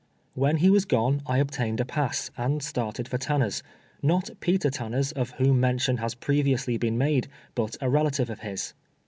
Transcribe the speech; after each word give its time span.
When 0.33 0.57
he 0.57 0.71
was 0.71 0.85
gone 0.85 1.21
I 1.27 1.37
obtained 1.37 1.79
a 1.79 1.85
pass, 1.85 2.31
and 2.35 2.63
started 2.63 3.07
for 3.07 3.19
Tanner's— 3.19 3.61
not 4.11 4.31
Peter 4.39 4.71
Tanner's, 4.71 5.11
of 5.11 5.29
whom 5.37 5.59
mention 5.59 5.97
has 5.97 6.15
previously 6.15 6.75
been 6.79 6.97
made, 6.97 7.27
but 7.53 7.77
a 7.81 7.87
relative 7.87 8.31
of 8.31 8.39
his. 8.39 8.73